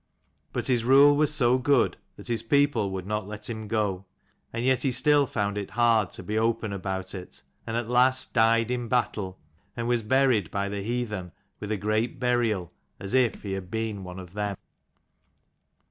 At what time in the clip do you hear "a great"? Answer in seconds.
11.71-12.19